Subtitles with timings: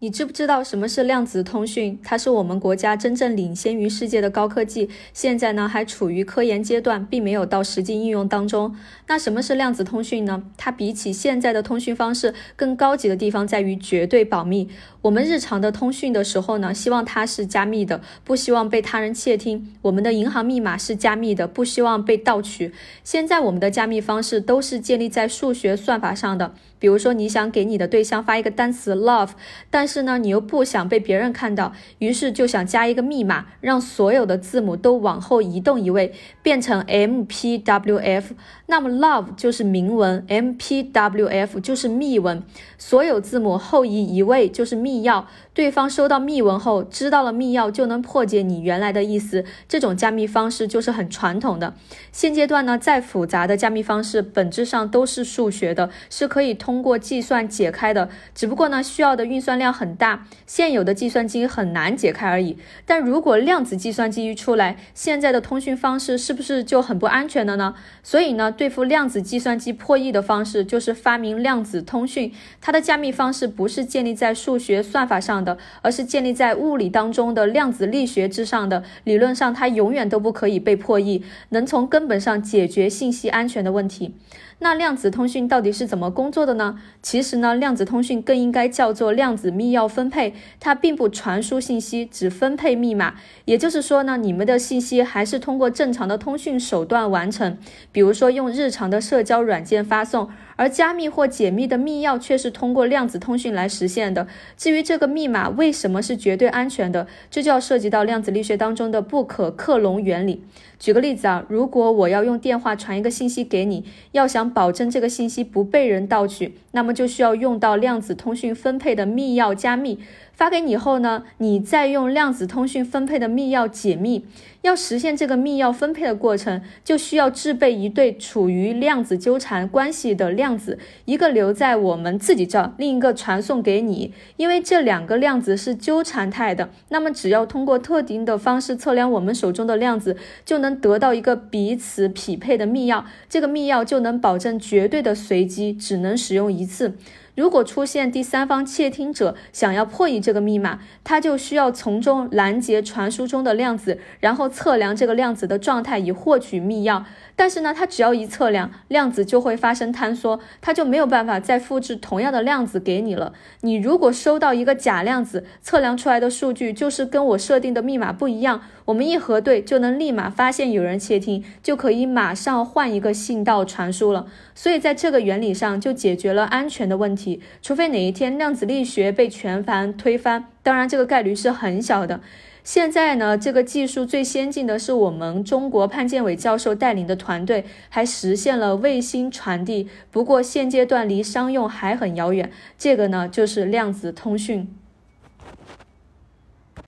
[0.00, 1.98] 你知不知道什么是量子通讯？
[2.04, 8.76] 它是我们国家真正领先于世界的高科技，现在呢还处于科研阶段，并没有到实际应用当中。
[9.08, 10.44] 那什么是量子通讯呢？
[10.56, 14.68] 它比起现在的通讯方式更高级的地方在于绝对保密。
[15.02, 19.74] 我们日常的通讯的时候呢，希望它是加密的，不希望被他人窃听。
[19.82, 22.72] 我们的银行密码是加密的，不希望被盗取。
[23.02, 26.54] 现在我们的加密方式都是建立在数学算法上的。
[26.80, 29.30] 比如说，你想给你的对象发一个单词 love，
[29.68, 36.12] 但是呢，你又不想被别人看到，于是就想加一个密码，让所有的字母都往后移动一位，
[36.42, 38.34] 变成 M P W F。
[38.66, 42.42] 那么 love 就是明文，M P W F 就是密文，
[42.76, 45.24] 所有字母后移一位就是密钥。
[45.54, 49.44] 对方收到密文后，知道了密钥就能破解你原来的意思。
[49.66, 51.74] 这种加密方式就是很传统的。
[52.12, 58.08] 现阶段呢，再复杂的加密方式本质上都是数学的，是可以通过计算解开的。
[58.34, 62.58] 只不过呢，需要的运算量很大，现有的计算机很难解开而已。
[62.84, 67.74] 但如果量子计算机一出来，现在的通讯方式是不是就很不安全了呢？
[68.02, 72.32] 所以呢，对付量子计算机破译的方式就是发明量子通讯。
[72.60, 75.56] 它的加密方式不是建立在数学算法上的。
[75.82, 84.14] 而是建立在物理当中的量子力学之上的，理论上它永远都不可以被破译，能从根本上解决信息安全的问题。
[84.60, 86.80] 那量子通讯到底是怎么工作的呢？
[87.00, 93.16] 其实呢，量子通讯更应该叫做量子密密钥分配，它并不传输信息，只分配密码。
[93.44, 97.58] 也就是说呢，你们的信息还是通过正常的通讯手段完成，
[97.92, 100.30] 比如说用日常的社交软件发送。
[100.56, 104.26] 而加密或解密的密钥却是通过量子通讯来实现的。
[104.56, 110.42] 至于这个密码为什么是绝对安全的，这就要涉及到量子力学当中的不可克隆原理。
[110.80, 119.98] 举个例子啊，如果我要用电话传一个信息给你，要想保证这个信息不被人盗取，那么就需要用到量子通讯分配的密钥加密。
[120.32, 124.24] 发给你后呢，你再用量子通讯分配的密钥解密。
[124.62, 134.12] 要实现这个密钥分配的过程，就需要制备一对处于量子纠缠关系的量子，一个留在我们自己这，另一个传送给你。
[134.36, 143.02] 因为这两个量子是纠缠态的，那么只要通过特定的方式测量我们手中的量子，就能得到一个彼此匹配的密钥。
[143.28, 146.94] 这个密钥就能保证绝对的随机，只能使用一次。
[147.38, 157.04] 如果出现第三方窃听者想要破译这个密码，他就需要从中拦截传输中的量子，然后测量这个量子的状态以获取密钥。
[157.36, 163.32] 但是呢，它只要一测量，量子就会发生坍缩，它就没有办法再复制同样的量子给你了。
[163.60, 174.26] 你如果收到一个假量子，测量出来的数据就是跟我设定的密码不一样，我们一核对就能立马发现有人窃听，就可以马上换一个信道传输了。
[174.56, 177.27] 所以在这个原理上就解决了安全的问题
[177.62, 182.20] 除非哪一天量子力学被全盘推翻，当然这个概率是很小的。
[182.64, 189.88] 现在呢，这个技术最先进的是我们中国潘建伟教授带领的团队，还实现了卫星传递。
[190.10, 192.50] 不过现阶段离商用还很遥远。
[192.76, 194.68] 这个呢，就是量子通讯。